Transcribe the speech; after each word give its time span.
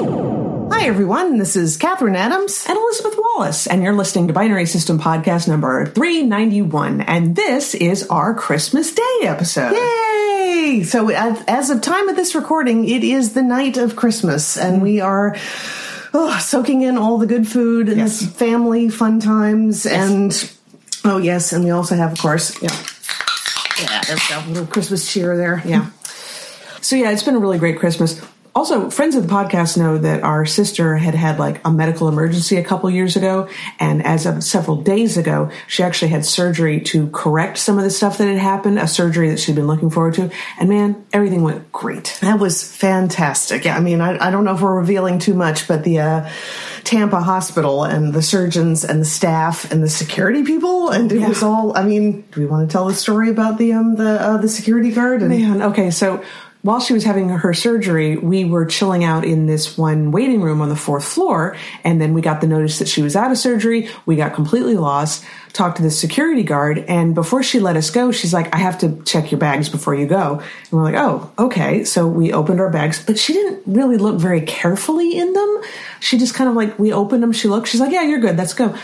Hi, 0.00 0.86
everyone. 0.86 1.38
This 1.38 1.56
is 1.56 1.76
Catherine 1.76 2.14
Adams. 2.14 2.64
and 2.68 2.78
Elizabeth 2.78 3.18
Wallace, 3.18 3.66
and 3.66 3.82
you're 3.82 3.94
listening 3.96 4.28
to 4.28 4.32
Binary 4.32 4.64
System 4.66 5.00
Podcast 5.00 5.48
number 5.48 5.86
391, 5.86 7.00
and 7.00 7.34
this 7.34 7.74
is 7.74 8.06
our 8.06 8.32
Christmas 8.32 8.92
Day 8.94 9.18
episode. 9.22 9.72
Yay! 9.72 10.84
So, 10.84 11.08
as 11.10 11.70
of 11.70 11.80
time 11.80 12.08
of 12.08 12.14
this 12.14 12.36
recording, 12.36 12.88
it 12.88 13.02
is 13.02 13.34
the 13.34 13.42
night 13.42 13.76
of 13.76 13.96
Christmas, 13.96 14.56
and 14.56 14.80
we 14.82 15.00
are 15.00 15.34
oh, 16.14 16.38
soaking 16.38 16.82
in 16.82 16.96
all 16.96 17.18
the 17.18 17.26
good 17.26 17.48
food 17.48 17.88
and 17.88 17.96
Yes. 17.98 18.24
family 18.24 18.88
fun 18.88 19.18
times. 19.18 19.84
And 19.84 20.48
oh, 21.04 21.18
yes, 21.18 21.52
and 21.52 21.64
we 21.64 21.70
also 21.70 21.96
have, 21.96 22.12
of 22.12 22.18
course, 22.20 22.54
yeah, 22.62 22.70
yeah, 23.82 24.00
there 24.02 24.14
we 24.16 24.22
go, 24.28 24.38
a 24.38 24.46
little 24.48 24.66
Christmas 24.68 25.12
cheer 25.12 25.36
there. 25.36 25.60
Yeah. 25.64 25.90
So 26.82 26.94
yeah, 26.94 27.10
it's 27.10 27.24
been 27.24 27.34
a 27.34 27.40
really 27.40 27.58
great 27.58 27.80
Christmas. 27.80 28.24
Also, 28.54 28.90
friends 28.90 29.14
of 29.14 29.26
the 29.26 29.32
podcast 29.32 29.76
know 29.78 29.98
that 29.98 30.22
our 30.24 30.44
sister 30.44 30.96
had 30.96 31.14
had 31.14 31.38
like 31.38 31.60
a 31.64 31.70
medical 31.70 32.08
emergency 32.08 32.56
a 32.56 32.64
couple 32.64 32.90
years 32.90 33.14
ago, 33.14 33.48
and 33.78 34.04
as 34.04 34.26
of 34.26 34.42
several 34.42 34.76
days 34.82 35.16
ago, 35.16 35.50
she 35.68 35.82
actually 35.84 36.08
had 36.10 36.24
surgery 36.24 36.80
to 36.80 37.08
correct 37.10 37.58
some 37.58 37.78
of 37.78 37.84
the 37.84 37.90
stuff 37.90 38.18
that 38.18 38.26
had 38.26 38.38
happened, 38.38 38.78
a 38.78 38.88
surgery 38.88 39.30
that 39.30 39.38
she'd 39.38 39.54
been 39.54 39.66
looking 39.68 39.90
forward 39.90 40.14
to. 40.14 40.30
And 40.58 40.68
man, 40.68 41.06
everything 41.12 41.42
went 41.42 41.70
great. 41.70 42.18
That 42.20 42.40
was 42.40 42.62
fantastic. 42.76 43.64
Yeah, 43.64 43.76
I 43.76 43.80
mean, 43.80 44.00
I, 44.00 44.26
I 44.26 44.30
don't 44.32 44.44
know 44.44 44.54
if 44.54 44.60
we're 44.60 44.74
revealing 44.76 45.20
too 45.20 45.34
much, 45.34 45.68
but 45.68 45.84
the 45.84 46.00
uh, 46.00 46.30
Tampa 46.82 47.20
hospital 47.20 47.84
and 47.84 48.12
the 48.12 48.22
surgeons 48.22 48.84
and 48.84 49.00
the 49.00 49.04
staff 49.06 49.70
and 49.70 49.82
the 49.82 49.88
security 49.88 50.42
people, 50.42 50.88
and 50.90 51.12
it 51.12 51.20
Yeah. 51.20 51.28
was 51.28 51.42
all. 51.44 51.76
I 51.78 51.84
mean, 51.84 52.22
do 52.32 52.40
we 52.40 52.46
want 52.46 52.68
to 52.68 52.72
tell 52.72 52.86
the 52.86 52.94
story 52.94 53.30
about 53.30 53.58
the 53.58 53.74
um 53.74 53.94
the 53.94 54.20
uh, 54.20 54.36
the 54.38 54.48
security 54.48 54.90
guard? 54.90 55.22
And 55.22 55.30
Man, 55.30 55.62
okay, 55.62 55.90
so 55.90 56.24
while 56.62 56.80
she 56.80 56.92
was 56.92 57.04
having 57.04 57.28
her 57.28 57.54
surgery, 57.54 58.16
we 58.16 58.44
were 58.44 58.66
chilling 58.66 59.04
out 59.04 59.24
in 59.24 59.46
this 59.46 59.78
one 59.78 60.10
waiting 60.10 60.42
room 60.42 60.60
on 60.60 60.68
the 60.68 60.76
fourth 60.76 61.04
floor, 61.04 61.56
and 61.84 62.00
then 62.00 62.14
we 62.14 62.20
got 62.20 62.40
the 62.40 62.48
notice 62.48 62.80
that 62.80 62.88
she 62.88 63.00
was 63.00 63.14
out 63.14 63.30
of 63.30 63.38
surgery. 63.38 63.88
We 64.06 64.16
got 64.16 64.34
completely 64.34 64.74
lost, 64.74 65.24
talked 65.52 65.76
to 65.76 65.82
the 65.82 65.90
security 65.90 66.42
guard, 66.42 66.78
and 66.88 67.14
before 67.14 67.44
she 67.44 67.60
let 67.60 67.76
us 67.76 67.90
go, 67.90 68.10
she's 68.10 68.34
like, 68.34 68.52
I 68.52 68.58
have 68.58 68.78
to 68.78 69.00
check 69.04 69.30
your 69.30 69.38
bags 69.38 69.68
before 69.68 69.94
you 69.94 70.06
go. 70.06 70.40
And 70.40 70.72
we're 70.72 70.82
like, 70.82 70.96
oh, 70.96 71.32
okay. 71.38 71.84
So 71.84 72.08
we 72.08 72.32
opened 72.32 72.60
our 72.60 72.70
bags, 72.70 73.04
but 73.04 73.18
she 73.18 73.32
didn't 73.34 73.62
really 73.66 73.96
look 73.96 74.16
very 74.16 74.40
carefully 74.40 75.16
in 75.16 75.32
them. 75.32 75.62
She 76.00 76.18
just 76.18 76.34
kind 76.34 76.50
of 76.50 76.56
like, 76.56 76.76
we 76.78 76.92
opened 76.92 77.22
them, 77.22 77.32
she 77.32 77.46
looked, 77.46 77.68
she's 77.68 77.80
like, 77.80 77.92
yeah, 77.92 78.02
you're 78.02 78.20
good, 78.20 78.36
let's 78.36 78.54
go 78.54 78.76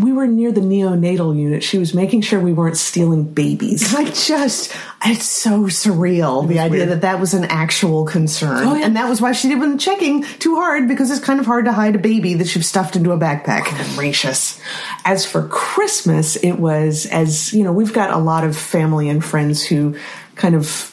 we 0.00 0.12
were 0.12 0.26
near 0.26 0.50
the 0.50 0.60
neonatal 0.60 1.36
unit. 1.38 1.62
She 1.62 1.78
was 1.78 1.92
making 1.94 2.22
sure 2.22 2.40
we 2.40 2.52
weren't 2.52 2.76
stealing 2.76 3.24
babies. 3.24 3.94
I 3.94 4.04
just, 4.06 4.74
it's 5.04 5.26
so 5.26 5.64
surreal 5.64 6.48
the 6.48 6.58
idea 6.58 6.70
weird. 6.78 6.88
that 6.90 7.00
that 7.02 7.20
was 7.20 7.34
an 7.34 7.44
actual 7.44 8.04
concern, 8.06 8.66
Oh, 8.66 8.74
yeah. 8.74 8.86
and 8.86 8.96
that 8.96 9.08
was 9.08 9.20
why 9.20 9.32
she 9.32 9.48
didn't 9.48 9.78
checking 9.78 10.22
too 10.22 10.56
hard 10.56 10.88
because 10.88 11.10
it's 11.10 11.20
kind 11.24 11.38
of 11.38 11.46
hard 11.46 11.66
to 11.66 11.72
hide 11.72 11.94
a 11.96 11.98
baby 11.98 12.34
that 12.34 12.54
you've 12.54 12.64
stuffed 12.64 12.96
into 12.96 13.12
a 13.12 13.18
backpack. 13.18 13.62
Oh, 13.66 13.92
gracious. 13.96 14.60
As 15.04 15.26
for 15.26 15.46
Christmas, 15.48 16.36
it 16.36 16.52
was 16.54 17.06
as 17.06 17.52
you 17.52 17.62
know, 17.64 17.72
we've 17.72 17.92
got 17.92 18.10
a 18.10 18.18
lot 18.18 18.44
of 18.44 18.56
family 18.56 19.08
and 19.08 19.24
friends 19.24 19.62
who 19.64 19.96
kind 20.36 20.54
of 20.54 20.89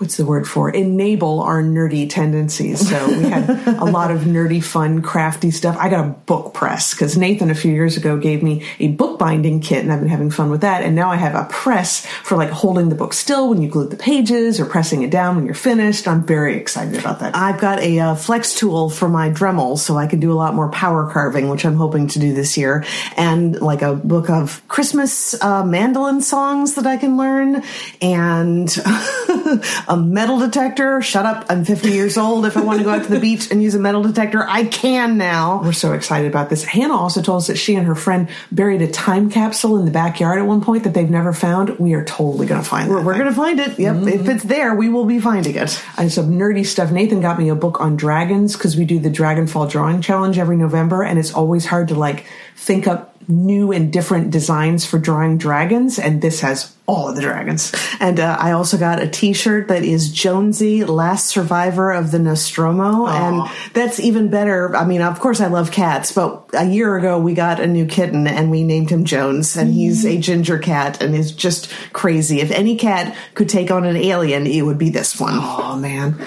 what's 0.00 0.16
the 0.16 0.24
word 0.24 0.48
for 0.48 0.70
enable 0.70 1.42
our 1.42 1.62
nerdy 1.62 2.08
tendencies. 2.08 2.88
So 2.88 3.06
we 3.06 3.24
had 3.24 3.50
a 3.68 3.84
lot 3.84 4.10
of 4.10 4.20
nerdy, 4.20 4.64
fun, 4.64 5.02
crafty 5.02 5.50
stuff. 5.50 5.76
I 5.78 5.90
got 5.90 6.06
a 6.06 6.08
book 6.08 6.54
press 6.54 6.94
because 6.94 7.18
Nathan 7.18 7.50
a 7.50 7.54
few 7.54 7.70
years 7.70 7.98
ago 7.98 8.16
gave 8.16 8.42
me 8.42 8.66
a 8.78 8.88
bookbinding 8.88 9.60
kit, 9.60 9.82
and 9.82 9.92
I've 9.92 10.00
been 10.00 10.08
having 10.08 10.30
fun 10.30 10.50
with 10.50 10.62
that. 10.62 10.82
And 10.84 10.96
now 10.96 11.10
I 11.10 11.16
have 11.16 11.34
a 11.34 11.46
press 11.50 12.06
for 12.06 12.38
like 12.38 12.48
holding 12.48 12.88
the 12.88 12.94
book 12.94 13.12
still 13.12 13.50
when 13.50 13.60
you 13.60 13.68
glue 13.68 13.88
the 13.88 13.96
pages 13.98 14.58
or 14.58 14.64
pressing 14.64 15.02
it 15.02 15.10
down 15.10 15.36
when 15.36 15.44
you're 15.44 15.54
finished. 15.54 16.08
I'm 16.08 16.24
very 16.24 16.56
excited 16.56 16.98
about 16.98 17.20
that. 17.20 17.36
I've 17.36 17.60
got 17.60 17.80
a 17.80 17.98
uh, 17.98 18.14
flex 18.14 18.54
tool 18.54 18.88
for 18.88 19.06
my 19.06 19.28
Dremel, 19.28 19.76
so 19.76 19.98
I 19.98 20.06
can 20.06 20.18
do 20.18 20.32
a 20.32 20.34
lot 20.34 20.54
more 20.54 20.70
power 20.70 21.10
carving, 21.12 21.50
which 21.50 21.66
I'm 21.66 21.76
hoping 21.76 22.06
to 22.08 22.18
do 22.18 22.32
this 22.32 22.56
year, 22.56 22.86
and 23.18 23.60
like 23.60 23.82
a 23.82 23.96
book 23.96 24.30
of 24.30 24.66
Christmas 24.66 25.38
uh, 25.42 25.62
mandolin 25.62 26.22
songs 26.22 26.76
that 26.76 26.86
I 26.86 26.96
can 26.96 27.18
learn, 27.18 27.62
and 28.00 28.74
a 29.90 29.96
metal 29.96 30.38
detector. 30.38 31.02
Shut 31.02 31.26
up! 31.26 31.44
I'm 31.48 31.64
50 31.64 31.90
years 31.90 32.16
old. 32.16 32.46
If 32.46 32.56
I 32.56 32.62
want 32.62 32.78
to 32.78 32.84
go 32.84 32.90
out 32.90 33.02
to 33.02 33.10
the 33.10 33.18
beach 33.18 33.50
and 33.50 33.60
use 33.60 33.74
a 33.74 33.78
metal 33.80 34.02
detector, 34.02 34.46
I 34.48 34.64
can 34.64 35.18
now. 35.18 35.60
We're 35.62 35.72
so 35.72 35.92
excited 35.92 36.30
about 36.30 36.48
this. 36.48 36.62
Hannah 36.62 36.96
also 36.96 37.20
told 37.20 37.38
us 37.38 37.48
that 37.48 37.56
she 37.56 37.74
and 37.74 37.84
her 37.88 37.96
friend 37.96 38.28
buried 38.52 38.82
a 38.82 38.90
time 38.90 39.30
capsule 39.30 39.78
in 39.78 39.86
the 39.86 39.90
backyard 39.90 40.38
at 40.38 40.46
one 40.46 40.62
point 40.62 40.84
that 40.84 40.94
they've 40.94 41.10
never 41.10 41.32
found. 41.32 41.78
We 41.80 41.94
are 41.94 42.04
totally 42.04 42.46
going 42.46 42.62
to 42.62 42.68
find 42.68 42.88
that. 42.88 42.94
We're, 42.94 43.04
we're 43.04 43.18
gonna 43.18 43.34
find 43.34 43.58
it. 43.58 43.78
Yep, 43.80 43.96
if 43.96 44.02
mm-hmm. 44.02 44.30
it's 44.30 44.44
there, 44.44 44.76
we 44.76 44.88
will 44.88 45.06
be 45.06 45.18
finding 45.18 45.56
it. 45.56 45.82
and 45.98 46.12
some 46.12 46.30
nerdy 46.30 46.64
stuff. 46.64 46.92
Nathan 46.92 47.20
got 47.20 47.36
me 47.36 47.48
a 47.48 47.56
book 47.56 47.80
on 47.80 47.96
dragons 47.96 48.56
because 48.56 48.76
we 48.76 48.84
do 48.84 49.00
the 49.00 49.10
Dragonfall 49.10 49.68
drawing 49.68 50.02
challenge 50.02 50.38
every 50.38 50.56
November, 50.56 51.02
and 51.02 51.18
it's 51.18 51.34
always 51.34 51.66
hard 51.66 51.88
to 51.88 51.96
like 51.96 52.26
think 52.54 52.86
up 52.86 53.09
new 53.28 53.72
and 53.72 53.92
different 53.92 54.30
designs 54.30 54.84
for 54.84 54.98
drawing 54.98 55.38
dragons. 55.38 55.98
And 55.98 56.20
this 56.20 56.40
has 56.40 56.74
all 56.90 57.08
of 57.08 57.14
the 57.14 57.22
dragons. 57.22 57.72
And 58.00 58.18
uh, 58.18 58.36
I 58.40 58.50
also 58.50 58.76
got 58.76 59.00
a 59.00 59.06
T-shirt 59.06 59.68
that 59.68 59.84
is 59.84 60.10
Jonesy, 60.10 60.84
last 60.84 61.28
survivor 61.28 61.92
of 61.92 62.10
the 62.10 62.18
Nostromo, 62.18 63.06
and 63.06 63.48
that's 63.74 64.00
even 64.00 64.28
better. 64.28 64.74
I 64.74 64.84
mean, 64.84 65.00
of 65.00 65.20
course, 65.20 65.40
I 65.40 65.46
love 65.46 65.70
cats, 65.70 66.10
but 66.10 66.50
a 66.52 66.64
year 66.64 66.96
ago 66.96 67.20
we 67.20 67.34
got 67.34 67.60
a 67.60 67.66
new 67.68 67.86
kitten 67.86 68.26
and 68.26 68.50
we 68.50 68.64
named 68.64 68.90
him 68.90 69.04
Jones, 69.04 69.56
and 69.56 69.72
he's 69.72 70.04
a 70.04 70.18
ginger 70.18 70.58
cat 70.58 71.00
and 71.00 71.14
is 71.14 71.30
just 71.30 71.72
crazy. 71.92 72.40
If 72.40 72.50
any 72.50 72.74
cat 72.74 73.16
could 73.34 73.48
take 73.48 73.70
on 73.70 73.84
an 73.84 73.96
alien, 73.96 74.48
it 74.48 74.62
would 74.62 74.78
be 74.78 74.90
this 74.90 75.20
one. 75.20 75.34
Oh 75.36 75.76
man. 75.76 76.20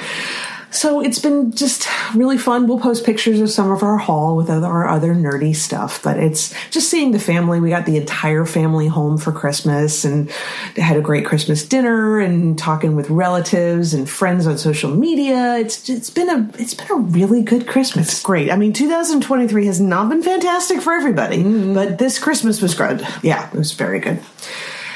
So 0.74 1.02
it's 1.02 1.20
been 1.20 1.52
just 1.52 1.88
really 2.16 2.38
fun. 2.38 2.68
We'll 2.68 2.80
post 2.80 3.06
pictures 3.06 3.40
of 3.40 3.50
some 3.50 3.72
of 3.72 3.84
our 3.84 3.98
haul 3.98 4.36
with 4.36 4.50
other, 4.50 4.68
our 4.68 4.88
other 4.88 5.14
nerdy 5.14 5.56
stuff, 5.56 6.02
but 6.02 6.18
it's 6.18 6.54
just 6.72 6.90
seeing 6.90 7.12
the 7.12 7.20
family. 7.20 7.60
We 7.60 7.70
got 7.70 7.86
the 7.86 7.98
entire 7.98 8.46
family 8.46 8.88
home 8.88 9.18
for 9.18 9.32
Christmas 9.32 10.04
and 10.04 10.30
had 10.76 10.98
a 10.98 11.02
great 11.02 11.26
Christmas 11.26 11.64
dinner 11.64 12.20
and 12.20 12.58
talking 12.58 12.96
with 12.96 13.10
relatives 13.10 13.94
and 13.94 14.10
friends 14.10 14.48
on 14.48 14.58
social 14.58 14.90
media. 14.90 15.58
It's 15.58 15.88
it's 15.90 16.10
been 16.10 16.30
a 16.30 16.50
it's 16.60 16.74
been 16.74 16.92
a 16.92 16.96
really 16.96 17.44
good 17.44 17.68
Christmas. 17.68 18.22
Great. 18.24 18.52
I 18.52 18.56
mean, 18.56 18.74
2023 18.74 19.66
has 19.68 19.80
not 19.80 20.10
been 20.10 20.24
fantastic 20.24 20.82
for 20.82 20.94
everybody, 20.94 21.44
mm-hmm. 21.44 21.74
but 21.74 22.00
this 22.00 22.18
Christmas 22.18 22.62
was 22.62 22.74
good. 22.74 23.06
Yeah, 23.22 23.48
it 23.48 23.58
was 23.58 23.74
very 23.74 24.00
good. 24.00 24.20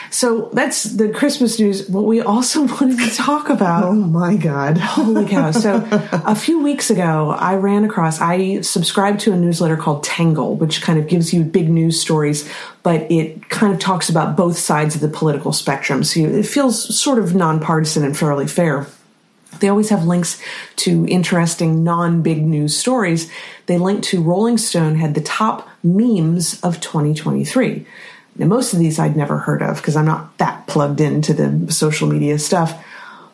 So 0.09 0.49
that's 0.53 0.83
the 0.83 1.09
Christmas 1.09 1.59
news. 1.59 1.87
What 1.89 2.05
we 2.05 2.21
also 2.21 2.61
wanted 2.65 2.99
to 2.99 3.15
talk 3.15 3.49
about 3.49 3.85
Oh 3.85 3.93
my 3.93 4.35
God. 4.35 4.77
Holy 4.97 5.27
cow. 5.27 5.51
So 5.51 5.87
a 6.11 6.35
few 6.35 6.61
weeks 6.61 6.89
ago, 6.89 7.31
I 7.31 7.55
ran 7.55 7.83
across, 7.83 8.21
I 8.21 8.61
subscribed 8.61 9.19
to 9.21 9.33
a 9.33 9.35
newsletter 9.35 9.77
called 9.77 10.03
Tangle, 10.03 10.55
which 10.55 10.81
kind 10.81 10.99
of 10.99 11.07
gives 11.07 11.33
you 11.33 11.43
big 11.43 11.69
news 11.69 11.99
stories, 11.99 12.49
but 12.83 13.09
it 13.11 13.49
kind 13.49 13.73
of 13.73 13.79
talks 13.79 14.09
about 14.09 14.35
both 14.37 14.57
sides 14.57 14.95
of 14.95 15.01
the 15.01 15.09
political 15.09 15.53
spectrum. 15.53 16.03
So 16.03 16.21
you, 16.21 16.29
it 16.29 16.45
feels 16.45 16.97
sort 16.99 17.19
of 17.19 17.35
nonpartisan 17.35 18.03
and 18.03 18.17
fairly 18.17 18.47
fair. 18.47 18.87
They 19.59 19.69
always 19.69 19.89
have 19.89 20.05
links 20.05 20.41
to 20.77 21.05
interesting 21.07 21.83
non 21.83 22.21
big 22.21 22.45
news 22.45 22.77
stories. 22.77 23.31
They 23.65 23.77
link 23.77 24.03
to 24.05 24.21
Rolling 24.21 24.57
Stone 24.57 24.95
had 24.95 25.15
the 25.15 25.21
top 25.21 25.67
memes 25.83 26.59
of 26.61 26.79
2023. 26.79 27.85
Now, 28.37 28.45
most 28.47 28.73
of 28.73 28.79
these 28.79 28.99
I'd 28.99 29.15
never 29.15 29.37
heard 29.37 29.61
of 29.61 29.77
because 29.77 29.95
I'm 29.95 30.05
not 30.05 30.37
that 30.37 30.67
plugged 30.67 31.01
into 31.01 31.33
the 31.33 31.71
social 31.71 32.07
media 32.07 32.37
stuff. 32.39 32.83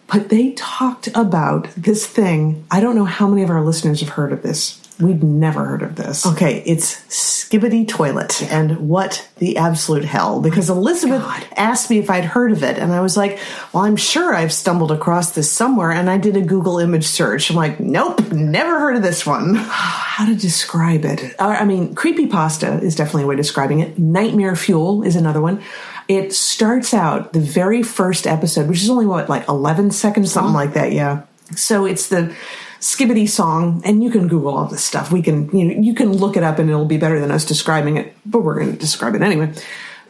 But 0.07 0.29
they 0.29 0.51
talked 0.51 1.07
about 1.15 1.69
this 1.75 2.05
thing. 2.05 2.65
I 2.69 2.79
don't 2.81 2.95
know 2.95 3.05
how 3.05 3.27
many 3.27 3.41
of 3.41 3.49
our 3.49 3.63
listeners 3.63 4.01
have 4.01 4.09
heard 4.09 4.31
of 4.31 4.43
this. 4.43 4.79
We'd 4.99 5.23
never 5.23 5.65
heard 5.65 5.81
of 5.81 5.95
this. 5.95 6.25
Okay, 6.25 6.63
it's 6.65 6.95
Skibidi 7.07 7.87
Toilet 7.87 8.43
and 8.51 8.89
what 8.89 9.27
the 9.37 9.57
absolute 9.57 10.05
hell. 10.05 10.41
Because 10.41 10.69
Elizabeth 10.69 11.23
asked 11.57 11.89
me 11.89 11.97
if 11.97 12.09
I'd 12.09 12.25
heard 12.25 12.51
of 12.51 12.63
it, 12.63 12.77
and 12.77 12.91
I 12.91 13.01
was 13.01 13.17
like, 13.17 13.39
Well, 13.73 13.83
I'm 13.83 13.95
sure 13.95 14.35
I've 14.35 14.53
stumbled 14.53 14.91
across 14.91 15.31
this 15.31 15.51
somewhere. 15.51 15.91
And 15.91 16.09
I 16.09 16.17
did 16.17 16.37
a 16.37 16.41
Google 16.41 16.79
image 16.79 17.05
search. 17.05 17.49
I'm 17.49 17.55
like, 17.55 17.79
Nope, 17.79 18.31
never 18.31 18.79
heard 18.79 18.95
of 18.95 19.01
this 19.01 19.25
one. 19.25 19.55
How 19.55 20.25
to 20.25 20.35
describe 20.35 21.05
it? 21.05 21.35
Uh, 21.39 21.57
I 21.59 21.65
mean, 21.65 21.95
creepy 21.95 22.27
pasta 22.27 22.79
is 22.79 22.95
definitely 22.95 23.23
a 23.23 23.27
way 23.27 23.35
of 23.35 23.39
describing 23.39 23.79
it. 23.79 23.97
Nightmare 23.97 24.55
fuel 24.55 25.03
is 25.03 25.15
another 25.15 25.41
one. 25.41 25.61
It 26.07 26.33
starts 26.33 26.93
out 26.93 27.33
the 27.33 27.39
very 27.39 27.81
first 27.81 28.27
episode, 28.27 28.67
which 28.67 28.81
is 28.81 28.89
only 28.89 29.05
what, 29.05 29.29
like 29.29 29.47
11 29.47 29.91
seconds? 29.91 30.31
Something 30.31 30.53
like 30.53 30.73
that, 30.73 30.91
yeah. 30.91 31.23
So 31.55 31.85
it's 31.85 32.09
the 32.09 32.35
skibidi 32.83 33.27
song, 33.27 33.81
and 33.85 34.03
you 34.03 34.11
can 34.11 34.27
Google 34.27 34.57
all 34.57 34.65
this 34.65 34.83
stuff. 34.83 35.09
We 35.09 35.21
can, 35.21 35.49
you 35.57 35.65
know, 35.65 35.81
you 35.81 35.95
can 35.95 36.11
look 36.11 36.35
it 36.35 36.43
up, 36.43 36.59
and 36.59 36.69
it'll 36.69 36.85
be 36.85 36.97
better 36.97 37.19
than 37.19 37.31
us 37.31 37.45
describing 37.45 37.95
it. 37.95 38.13
But 38.25 38.41
we're 38.41 38.55
going 38.55 38.73
to 38.73 38.77
describe 38.77 39.15
it 39.15 39.21
anyway. 39.21 39.53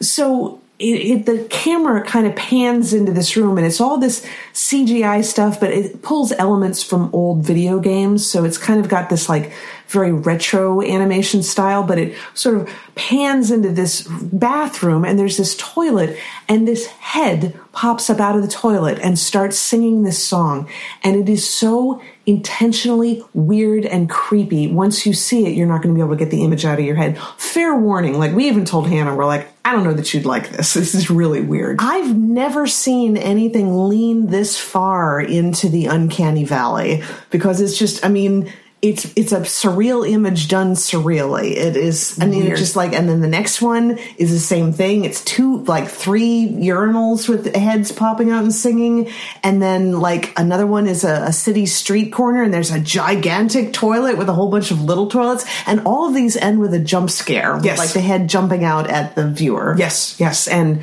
So 0.02 0.60
it, 0.80 0.86
it, 0.86 1.26
the 1.28 1.44
camera 1.50 2.04
kind 2.04 2.26
of 2.26 2.36
pans 2.36 2.92
into 2.92 3.12
this 3.12 3.38
room, 3.38 3.60
and 3.60 3.68
it's 3.68 3.80
all 3.80 4.00
this 4.00 4.26
CGI 4.54 5.24
stuff, 5.24 5.60
but 5.60 5.72
it 5.72 6.02
pulls 6.02 6.32
elements 6.32 6.82
from 6.82 7.14
old 7.14 7.46
video 7.46 7.80
games. 7.80 8.26
So 8.26 8.44
it's 8.44 8.58
kind 8.58 8.80
of 8.80 8.90
got 8.90 9.10
this 9.10 9.30
like 9.30 9.54
very 9.94 10.12
retro 10.12 10.82
animation 10.82 11.44
style, 11.44 11.84
but 11.84 11.98
it 11.98 12.18
sort 12.34 12.58
of 12.58 12.70
pans 12.96 13.52
into 13.52 13.70
this 13.70 14.08
bathroom 14.08 15.06
and 15.06 15.18
there's 15.18 15.38
this 15.38 15.56
toilet 15.58 16.18
and 16.50 16.68
this 16.68 16.88
head 16.88 17.58
pops 17.72 18.10
up 18.10 18.20
out 18.20 18.36
of 18.36 18.42
the 18.42 18.48
toilet 18.48 19.00
and 19.00 19.18
starts 19.18 19.58
singing 19.58 20.04
this 20.04 20.24
song. 20.24 20.68
And 21.04 21.16
it 21.16 21.30
is 21.30 21.50
so 21.50 22.02
intentionally 22.26 23.24
weird 23.34 23.86
and 23.86 24.10
creepy. 24.10 24.68
Once 24.68 25.06
you 25.06 25.14
see 25.14 25.46
it, 25.46 25.56
you're 25.56 25.68
not 25.68 25.82
going 25.82 25.94
to 25.94 25.98
be 25.98 26.04
able 26.04 26.16
to 26.16 26.20
get 26.20 26.32
the 26.32 26.44
image 26.44 26.66
out 26.66 26.80
of 26.80 26.86
your 26.86 26.96
head. 26.96 27.18
Fair 27.38 27.76
warning. 27.76 28.20
Like 28.20 28.34
we 28.34 28.48
even 28.48 28.66
told 28.66 28.88
Hannah, 28.88 29.16
we're 29.16 29.26
like, 29.26 29.48
I 29.66 29.72
don't 29.72 29.84
know 29.84 29.94
that 29.94 30.14
you'd 30.14 30.26
like 30.26 30.50
this. 30.50 30.74
This 30.84 30.96
is 30.96 31.10
really 31.10 31.42
weird. 31.42 31.78
I've 31.80 32.18
never 32.18 32.68
seen 32.68 33.16
anything 33.16 33.88
lean 33.88 34.28
this 34.28 34.60
far 34.60 35.22
into 35.22 35.70
the 35.70 35.86
uncanny 35.86 36.44
valley 36.44 37.04
because 37.30 37.62
it's 37.62 37.78
just, 37.78 38.06
I 38.06 38.10
mean, 38.10 38.52
it's 38.84 39.06
it's 39.16 39.32
a 39.32 39.40
surreal 39.40 40.08
image 40.08 40.50
done 40.50 40.74
surreally. 40.74 41.52
It 41.56 41.78
is. 41.78 42.20
I 42.22 42.26
mean, 42.26 42.46
it's 42.46 42.60
just 42.60 42.76
like, 42.76 42.92
and 42.92 43.08
then 43.08 43.22
the 43.22 43.30
next 43.30 43.62
one 43.62 43.98
is 44.18 44.30
the 44.32 44.40
same 44.40 44.74
thing. 44.74 45.06
It's 45.06 45.24
two, 45.24 45.64
like 45.64 45.88
three 45.88 46.48
urinals 46.50 47.30
with 47.30 47.56
heads 47.56 47.94
popping 47.94 48.30
out 48.30 48.44
and 48.44 48.54
singing, 48.54 49.10
and 49.42 49.62
then 49.62 50.02
like 50.02 50.38
another 50.38 50.68
one 50.68 50.88
is 50.88 51.06
a, 51.06 51.24
a 51.28 51.34
city 51.34 51.66
street 51.66 52.12
corner, 52.12 52.44
and 52.44 52.54
there's 52.54 52.72
a 52.72 52.80
gigantic 52.80 53.72
toilet 53.72 54.18
with 54.18 54.28
a 54.28 54.34
whole 54.34 54.52
bunch 54.52 54.70
of 54.70 54.82
little 54.82 55.08
toilets, 55.08 55.46
and 55.66 55.80
all 55.86 56.10
of 56.10 56.14
these 56.14 56.36
end 56.36 56.60
with 56.60 56.74
a 56.74 56.80
jump 56.80 57.10
scare, 57.10 57.56
with 57.56 57.64
Yes. 57.66 57.78
like 57.78 57.94
the 57.94 58.02
head 58.02 58.28
jumping 58.28 58.66
out 58.66 58.90
at 58.90 59.16
the 59.16 59.26
viewer. 59.30 59.76
Yes, 59.78 60.20
yes. 60.20 60.50
And 60.50 60.82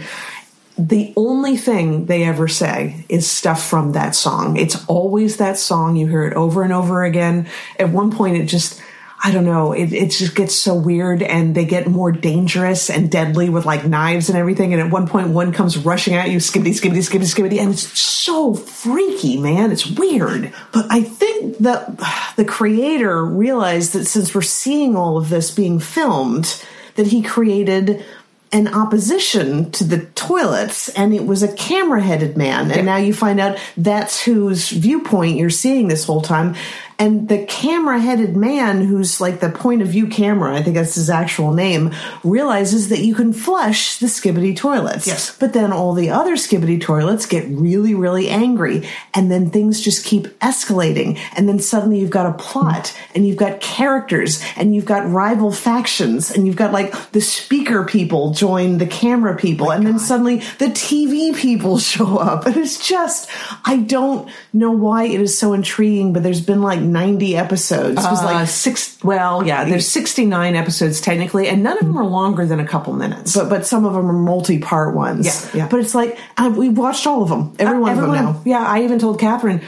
the 0.89 1.13
only 1.17 1.57
thing 1.57 2.07
they 2.07 2.25
ever 2.25 2.49
say 2.49 3.05
is 3.09 3.29
stuff 3.29 3.69
from 3.69 3.93
that 3.93 4.15
song. 4.15 4.57
It's 4.57 4.85
always 4.87 5.37
that 5.37 5.59
song. 5.59 5.97
You 5.97 6.07
hear 6.07 6.25
it 6.25 6.35
over 6.35 6.63
and 6.63 6.73
over 6.73 7.05
again. 7.05 7.49
At 7.79 7.91
one 7.91 8.11
point, 8.11 8.39
it 8.39 8.47
just, 8.47 8.81
I 9.23 9.31
don't 9.31 9.45
know, 9.45 9.73
it, 9.73 9.93
it 9.93 10.11
just 10.11 10.35
gets 10.35 10.55
so 10.55 10.75
weird 10.75 11.23
and 11.23 11.55
they 11.55 11.67
get 11.67 11.87
more 11.87 12.13
dangerous 12.13 12.89
and 12.89 13.11
deadly 13.11 13.51
with 13.51 13.67
like 13.67 13.85
knives 13.85 14.31
and 14.31 14.39
everything. 14.39 14.73
And 14.73 14.81
at 14.81 14.91
one 14.91 15.07
point, 15.07 15.29
one 15.29 15.53
comes 15.53 15.77
rushing 15.77 16.15
at 16.15 16.31
you, 16.31 16.39
skibidi, 16.39 16.71
skibidi, 16.71 17.07
skibidi, 17.07 17.35
skibidi. 17.35 17.61
And 17.61 17.73
it's 17.73 17.99
so 17.99 18.55
freaky, 18.55 19.39
man. 19.39 19.73
It's 19.73 19.87
weird. 19.87 20.53
But 20.73 20.87
I 20.89 21.03
think 21.03 21.59
that 21.59 21.99
the 22.37 22.45
creator 22.47 23.25
realized 23.25 23.93
that 23.93 24.07
since 24.07 24.35
we're 24.35 24.43
seeing 24.43 24.97
all 24.97 25.19
of 25.19 25.29
this 25.29 25.51
being 25.51 25.79
filmed, 25.79 26.65
that 26.97 27.07
he 27.07 27.23
created 27.23 28.05
an 28.53 28.69
opposition 28.69 29.71
to 29.71 29.85
the 29.85 30.07
toilets 30.17 30.89
and 30.91 31.15
it 31.15 31.25
was 31.25 31.43
a 31.43 31.53
camera 31.55 32.03
headed 32.03 32.37
man. 32.37 32.71
And 32.73 32.85
now 32.85 32.97
you 32.97 33.15
find 33.15 33.39
out 33.39 33.59
that's 33.77 34.23
whose 34.23 34.71
viewpoint 34.71 35.37
you're 35.37 35.51
seeing 35.51 35.89
this 35.89 36.05
whole 36.05 36.21
time. 36.21 36.57
And 37.01 37.31
the 37.31 37.47
camera 37.47 37.99
headed 37.99 38.37
man, 38.37 38.83
who's 38.83 39.23
like 39.23 39.41
the 39.41 39.49
point 39.49 39.81
of 39.81 39.89
view 39.89 40.07
camera, 40.07 40.55
I 40.55 40.63
think 40.63 40.77
that's 40.77 40.97
his 40.97 41.09
actual 41.09 41.55
name, 41.55 41.95
realizes 42.23 42.91
that 42.91 42.99
you 42.99 43.15
can 43.15 43.33
flush 43.33 43.97
the 43.97 44.07
skibidi 44.07 44.55
toilets. 44.55 45.07
Yes. 45.07 45.35
But 45.35 45.55
then 45.55 45.73
all 45.73 45.95
the 45.95 46.11
other 46.11 46.37
skibidi 46.37 46.79
toilets 46.79 47.25
get 47.25 47.49
really, 47.49 47.95
really 47.95 48.29
angry. 48.29 48.87
And 49.15 49.31
then 49.31 49.49
things 49.49 49.81
just 49.81 50.05
keep 50.05 50.27
escalating. 50.41 51.19
And 51.35 51.49
then 51.49 51.59
suddenly 51.59 52.01
you've 52.01 52.11
got 52.11 52.27
a 52.27 52.37
plot 52.37 52.95
and 53.15 53.27
you've 53.27 53.39
got 53.39 53.63
characters 53.63 54.45
and 54.55 54.75
you've 54.75 54.85
got 54.85 55.11
rival 55.11 55.53
factions 55.53 56.31
and 56.31 56.47
you've 56.47 56.57
got 56.57 56.71
like 56.71 57.13
the 57.13 57.23
speaker 57.23 57.83
people 57.87 58.35
join 58.35 58.77
the 58.77 58.87
camera 58.87 59.35
people. 59.39 59.73
and 59.73 59.87
then 59.87 59.99
suddenly 59.99 60.37
the 60.59 60.67
TV 60.67 61.35
people 61.35 61.79
show 61.79 62.19
up. 62.19 62.45
And 62.45 62.59
it's 62.59 62.87
just, 62.87 63.31
I 63.65 63.79
don't 63.79 64.29
know 64.53 64.73
why 64.73 65.05
it 65.05 65.19
is 65.19 65.39
so 65.39 65.55
intriguing, 65.55 66.13
but 66.13 66.23
there's 66.23 66.43
been 66.43 66.61
like 66.61 66.90
90 66.93 67.37
episodes. 67.37 68.05
It 68.05 68.11
was 68.11 68.21
Uh, 68.23 68.25
like 68.25 68.49
six, 68.49 68.97
well, 69.03 69.47
yeah, 69.47 69.65
there's 69.65 69.89
69 69.89 70.55
episodes 70.57 71.01
technically, 71.01 71.49
and 71.49 71.63
none 71.63 71.79
of 71.79 71.85
them 71.87 71.97
are 71.97 72.05
longer 72.05 72.47
than 72.47 72.61
a 72.61 72.67
couple 72.67 72.93
minutes. 72.93 73.35
but 73.37 73.49
but 73.49 73.67
some 73.67 73.85
of 73.85 73.95
them 73.95 74.09
are 74.09 74.13
multi-part 74.13 74.95
ones. 74.95 75.27
Yeah, 75.27 75.61
yeah. 75.63 75.69
But 75.69 75.81
it's 75.81 75.95
like 75.95 76.19
uh, 76.37 76.53
we 76.55 76.69
watched 76.69 77.07
all 77.07 77.23
of 77.23 77.29
them, 77.29 77.53
every 77.59 77.79
one 77.79 77.93
of 77.93 77.97
them 77.99 78.07
Everyone- 78.15 78.35
now. 78.35 78.41
Yeah, 78.45 78.65
I 78.67 78.83
even 78.83 78.99
told 78.99 79.19
Catherine. 79.19 79.61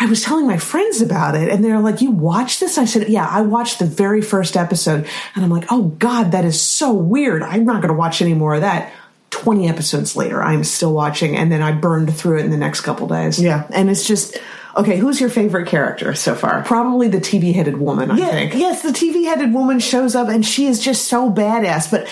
I 0.00 0.06
was 0.06 0.22
telling 0.22 0.46
my 0.48 0.56
friends 0.56 1.00
about 1.00 1.36
it, 1.36 1.48
and 1.48 1.64
they're 1.64 1.78
like, 1.78 2.00
"You 2.00 2.10
watched 2.10 2.58
this?" 2.60 2.76
I 2.78 2.86
said, 2.86 3.08
"Yeah, 3.08 3.28
I 3.30 3.42
watched 3.42 3.78
the 3.78 3.84
very 3.84 4.20
first 4.22 4.56
episode," 4.56 5.06
and 5.34 5.44
I'm 5.44 5.50
like, 5.50 5.66
"Oh 5.70 5.82
God, 5.98 6.32
that 6.32 6.44
is 6.44 6.60
so 6.60 6.92
weird. 6.92 7.42
I'm 7.42 7.64
not 7.64 7.82
going 7.82 7.92
to 7.94 7.98
watch 7.98 8.20
any 8.22 8.34
more 8.34 8.54
of 8.54 8.62
that." 8.62 8.90
Twenty 9.30 9.68
episodes 9.68 10.16
later, 10.16 10.42
I'm 10.42 10.64
still 10.64 10.92
watching, 10.92 11.36
and 11.36 11.52
then 11.52 11.62
I 11.62 11.72
burned 11.72 12.12
through 12.14 12.38
it 12.38 12.44
in 12.44 12.50
the 12.50 12.56
next 12.56 12.80
couple 12.80 13.06
days. 13.06 13.38
Yeah, 13.40 13.62
and 13.70 13.88
it's 13.90 14.04
just 14.06 14.36
okay. 14.76 14.96
Who's 14.96 15.20
your 15.20 15.30
favorite 15.30 15.68
character 15.68 16.14
so 16.14 16.34
far? 16.34 16.62
Probably 16.64 17.08
the 17.08 17.18
TV-headed 17.20 17.76
woman. 17.78 18.10
I 18.10 18.16
Yeah, 18.18 18.30
think. 18.30 18.54
yes, 18.54 18.82
the 18.82 18.90
TV-headed 18.90 19.52
woman 19.52 19.78
shows 19.80 20.14
up, 20.14 20.28
and 20.28 20.44
she 20.44 20.66
is 20.66 20.80
just 20.80 21.06
so 21.08 21.30
badass. 21.30 21.90
But 21.90 22.06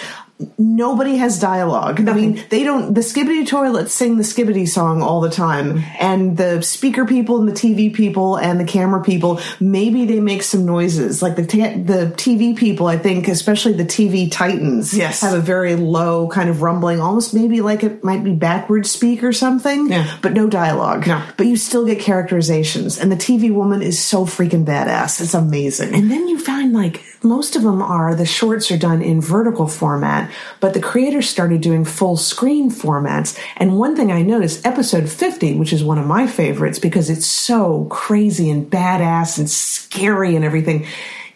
nobody 0.58 1.16
has 1.16 1.38
dialogue. 1.38 2.08
I 2.08 2.12
mean, 2.12 2.42
they 2.50 2.62
don't. 2.64 2.94
The 2.94 3.00
Skibidi 3.00 3.46
toilets 3.46 3.92
sing 3.92 4.16
the 4.16 4.22
Skibidi 4.22 4.68
song 4.68 5.02
all 5.02 5.20
the 5.20 5.30
time, 5.30 5.82
and 5.98 6.36
the 6.36 6.62
speaker 6.62 7.04
people 7.06 7.38
and 7.38 7.48
the 7.48 7.52
TV 7.52 7.92
people 7.92 8.36
and 8.36 8.58
the 8.60 8.64
camera 8.64 9.02
people 9.02 9.40
maybe 9.60 10.04
they 10.06 10.20
make 10.20 10.42
some 10.42 10.64
noises. 10.66 11.22
Like 11.22 11.36
the 11.36 11.46
ta- 11.46 11.76
the 11.82 12.12
TV 12.16 12.56
people, 12.56 12.86
I 12.86 12.98
think, 12.98 13.28
especially 13.28 13.74
the 13.74 13.84
TV 13.84 14.30
titans, 14.30 14.94
Yes. 14.96 15.20
have 15.20 15.34
a 15.34 15.40
very 15.40 15.76
low 15.76 16.28
kind 16.28 16.48
of 16.48 16.62
rumbling, 16.62 17.00
almost 17.00 17.34
maybe 17.34 17.60
like 17.60 17.82
it 17.84 18.02
might 18.04 18.24
be 18.24 18.34
backwards 18.34 18.90
speak 18.90 19.22
or 19.22 19.32
something. 19.32 19.88
Yeah. 19.90 20.16
but 20.22 20.32
no 20.32 20.48
dialogue. 20.48 21.06
No. 21.06 21.22
but 21.36 21.46
you 21.46 21.56
still 21.56 21.84
get 21.86 22.00
characterizations, 22.00 22.98
and 22.98 23.10
the 23.10 23.16
TV 23.16 23.52
woman 23.52 23.82
is 23.82 23.98
so 24.02 24.24
freaking 24.26 24.64
badass. 24.64 25.20
It's 25.20 25.34
amazing. 25.34 25.94
And 25.94 26.10
then 26.10 26.28
you 26.28 26.38
find 26.38 26.72
like 26.72 27.02
most 27.22 27.56
of 27.56 27.62
them 27.62 27.82
are 27.82 28.14
the 28.14 28.24
shorts 28.26 28.70
are 28.70 28.78
done 28.78 29.02
in 29.02 29.20
vertical 29.20 29.66
format, 29.66 30.29
but 30.60 30.74
the 30.74 30.80
creators 30.80 31.28
started 31.28 31.60
doing 31.60 31.84
full 31.84 32.16
screen 32.16 32.70
formats. 32.70 33.38
And 33.56 33.78
one 33.78 33.96
thing 33.96 34.12
I 34.12 34.22
noticed, 34.22 34.66
episode 34.66 35.08
50, 35.08 35.58
which 35.58 35.72
is 35.72 35.84
one 35.84 35.98
of 35.98 36.06
my 36.06 36.26
favorites 36.26 36.78
because 36.78 37.10
it's 37.10 37.26
so 37.26 37.86
crazy 37.90 38.50
and 38.50 38.70
badass 38.70 39.38
and 39.38 39.48
scary 39.48 40.36
and 40.36 40.44
everything, 40.44 40.86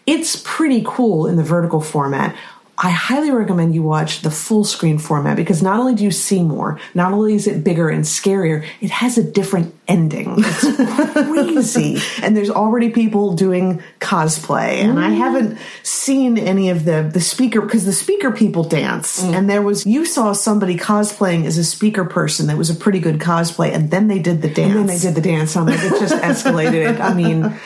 it's 0.05 0.41
pretty 0.43 0.83
cool 0.85 1.27
in 1.27 1.35
the 1.35 1.43
vertical 1.43 1.81
format. 1.81 2.35
I 2.77 2.89
highly 2.89 3.31
recommend 3.31 3.73
you 3.73 3.83
watch 3.83 4.21
the 4.21 4.31
full 4.31 4.63
screen 4.63 4.97
format 4.97 5.37
because 5.37 5.61
not 5.61 5.79
only 5.79 5.95
do 5.95 6.03
you 6.03 6.11
see 6.11 6.43
more, 6.43 6.79
not 6.93 7.13
only 7.13 7.33
is 7.33 7.47
it 7.47 7.63
bigger 7.63 7.89
and 7.89 8.03
scarier, 8.03 8.65
it 8.81 8.89
has 8.91 9.17
a 9.17 9.23
different 9.23 9.73
ending. 9.87 10.35
It's 10.37 11.13
crazy. 11.27 11.97
and 12.23 12.35
there's 12.35 12.49
already 12.49 12.89
people 12.89 13.33
doing 13.33 13.81
cosplay 13.99 14.77
and 14.83 14.99
i 14.99 15.09
mm. 15.09 15.17
haven't 15.17 15.57
seen 15.83 16.37
any 16.37 16.69
of 16.69 16.85
the 16.85 17.09
the 17.11 17.19
speaker 17.19 17.61
because 17.61 17.85
the 17.85 17.93
speaker 17.93 18.31
people 18.31 18.63
dance 18.63 19.23
mm. 19.23 19.33
and 19.33 19.49
there 19.49 19.61
was 19.61 19.85
you 19.85 20.05
saw 20.05 20.33
somebody 20.33 20.75
cosplaying 20.75 21.45
as 21.45 21.57
a 21.57 21.63
speaker 21.63 22.05
person 22.05 22.47
that 22.47 22.57
was 22.57 22.69
a 22.69 22.75
pretty 22.75 22.99
good 22.99 23.19
cosplay 23.19 23.73
and 23.73 23.91
then 23.91 24.07
they 24.07 24.19
did 24.19 24.41
the 24.41 24.49
dance 24.49 24.75
And 24.75 24.79
then 24.79 24.87
they 24.87 24.99
did 24.99 25.15
the 25.15 25.21
dance. 25.21 25.55
I'm 25.55 25.65
like, 25.65 25.79
it 25.79 25.99
just 25.99 26.15
escalated 26.45 26.95
it. 26.95 26.99
I 26.99 27.13
mean, 27.13 27.57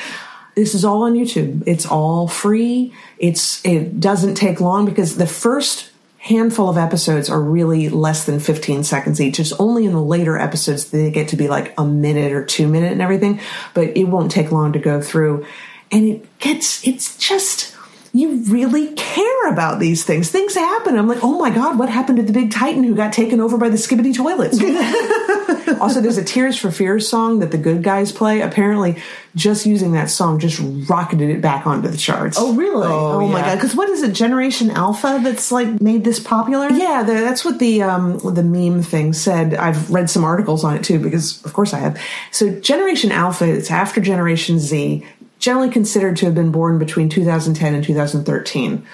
this 0.60 0.76
is 0.76 0.84
all 0.84 1.04
on 1.04 1.14
YouTube. 1.14 1.64
It's 1.66 1.86
all 1.86 2.28
free. 2.28 2.94
It's 3.18 3.66
it 3.66 4.00
doesn't 4.00 4.36
take 4.36 4.60
long 4.60 4.86
because 4.86 5.16
the 5.16 5.25
first 5.25 5.89
handful 6.18 6.70
of 6.70 6.78
episodes 6.78 7.30
are 7.30 7.42
really 7.42 7.88
less 7.88 8.25
than 8.25 8.42
15 8.42 8.84
seconds 8.84 9.22
each. 9.22 9.39
It's 9.39 9.54
only 9.54 9.86
in 9.86 9.94
the 9.94 10.04
later 10.04 10.38
episodes 10.38 10.86
that 10.86 10.98
they 10.98 11.12
get 11.12 11.30
to 11.30 11.38
be 11.38 11.48
like 11.48 11.74
a 11.78 11.86
minute 11.86 12.34
or 12.34 12.44
two 12.44 12.68
minute 12.68 12.92
and 12.92 13.01
everything, 13.01 13.39
but 13.74 13.96
it 13.96 14.04
won't 14.04 14.32
take 14.32 14.51
long 14.51 14.74
to 14.74 14.80
go 14.80 15.01
through. 15.01 15.46
And 15.92 16.06
it 16.06 16.39
gets 16.39 16.86
it's 16.86 17.18
just 17.18 17.74
you 18.13 18.44
really 18.46 18.94
care 18.96 19.51
about 19.51 19.80
these 19.80 20.04
things. 20.04 20.30
Things 20.30 20.56
happen. 20.56 20.98
I'm 20.98 21.08
like, 21.08 21.24
oh 21.24 21.38
my 21.38 21.50
God, 21.50 21.78
what 21.78 21.89
happened 21.89 22.18
to 22.18 22.24
the 22.24 22.34
big 22.34 22.51
titan 22.51 22.84
who 22.84 22.96
got 22.96 23.13
taken 23.13 23.39
over 23.39 23.58
by 23.58 23.70
the 23.70 23.78
skibidi 23.78 24.16
toilets? 24.16 24.60
also, 25.82 26.01
there's 26.01 26.18
a 26.18 26.24
Tears 26.24 26.58
for 26.58 26.72
Fears 26.72 27.08
song 27.08 27.39
that 27.39 27.51
the 27.51 27.58
good 27.58 27.84
guys 27.84 28.12
play. 28.12 28.42
Apparently, 28.42 28.98
just 29.36 29.66
using 29.66 29.92
that 29.94 30.10
song 30.10 30.39
just 30.39 30.60
rocketed 30.89 31.30
it 31.30 31.42
back 31.42 31.68
onto 31.68 31.88
the 31.88 31.98
charts. 31.98 32.38
oh 32.39 32.54
really 32.54 32.88
oh, 32.88 33.28
my 33.28 33.39
yeah. 33.39 33.46
god 33.46 33.56
because 33.56 33.75
what 33.75 33.88
is 33.88 34.01
it 34.01 34.12
generation 34.12 34.72
alpha 34.72 35.20
that's 35.22 35.51
like 35.51 35.80
made 35.80 36.04
this 36.04 36.20
popular 36.20 36.68
Yeah, 36.72 37.04
the, 37.04 37.13
that's 37.13 37.46
what 37.46 37.60
the 37.60 37.84
um, 37.84 38.18
the 38.20 38.44
meme 38.44 38.82
thing 38.82 39.13
said. 39.13 39.54
I've 39.54 39.89
read 39.92 40.10
some 40.10 40.24
articles 40.24 40.63
on 40.63 40.75
it 40.75 40.84
too 40.84 41.00
because, 41.00 41.44
of 41.46 41.54
course, 41.54 41.74
I 41.74 41.80
have. 41.80 42.00
So, 42.32 42.50
Generation 42.60 43.12
Alpha 43.12 43.46
it's 43.46 43.72
after 43.72 44.01
Generation 44.01 44.60
Z, 44.60 45.06
generally 45.39 45.69
considered 45.69 46.17
to 46.17 46.25
have 46.25 46.36
been 46.36 46.51
born 46.51 46.77
between 46.77 47.10
2010 47.10 47.74
and 47.74 47.84
2013. 47.84 48.86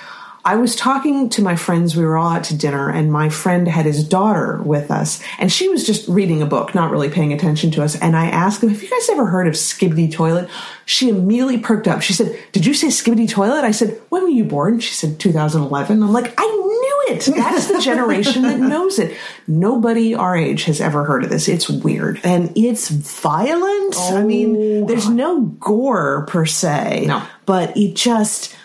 I 0.47 0.57
was 0.57 0.75
talking 0.75 1.29
to 1.29 1.41
my 1.41 1.55
friends. 1.55 1.95
We 1.95 2.05
were 2.05 2.17
all 2.17 2.29
out 2.29 2.43
to 2.45 2.55
dinner, 2.55 2.87
and 2.87 3.11
my 3.11 3.29
friend 3.29 3.67
had 3.67 3.87
his 3.87 4.07
daughter 4.07 4.61
with 4.61 4.91
us, 4.91 5.19
and 5.39 5.51
she 5.51 5.67
was 5.69 5.83
just 5.83 6.07
reading 6.07 6.43
a 6.43 6.45
book, 6.45 6.75
not 6.75 6.91
really 6.91 7.09
paying 7.09 7.33
attention 7.33 7.71
to 7.71 7.83
us. 7.83 7.99
And 7.99 8.15
I 8.15 8.27
asked 8.27 8.61
him, 8.61 8.69
"Have 8.69 8.83
you 8.83 8.87
guys 8.87 9.09
ever 9.09 9.25
heard 9.25 9.47
of 9.47 9.55
Skibidi 9.55 10.11
Toilet?" 10.11 10.47
She 10.85 11.09
immediately 11.09 11.57
perked 11.57 11.87
up. 11.87 12.03
She 12.03 12.13
said, 12.13 12.37
"Did 12.51 12.63
you 12.67 12.75
say 12.75 12.89
Skibidi 12.89 13.27
Toilet?" 13.27 13.63
I 13.63 13.71
said, 13.71 13.99
"When 14.09 14.21
were 14.21 14.29
you 14.29 14.43
born?" 14.43 14.79
She 14.79 14.93
said, 14.93 15.17
"2011." 15.17 16.03
I'm 16.03 16.13
like, 16.13 16.31
"I 16.39 16.45
knew 16.45 17.15
it. 17.15 17.25
That's 17.25 17.65
the 17.65 17.81
generation 17.81 18.43
that 18.43 18.59
knows 18.73 18.99
it. 18.99 19.15
Nobody 19.47 20.13
our 20.13 20.37
age 20.37 20.65
has 20.65 20.79
ever 20.79 21.05
heard 21.05 21.23
of 21.23 21.31
this. 21.31 21.47
It's 21.47 21.67
weird." 21.69 22.19
and 22.23 22.51
it's 22.55 22.89
violent. 22.89 23.95
I 23.99 24.21
mean, 24.21 24.74
there's 24.87 25.09
no 25.09 25.41
gore 25.41 26.25
per 26.27 26.45
se. 26.45 27.05
No. 27.07 27.23
But 27.45 27.75
it 27.77 27.95
just 27.95 28.55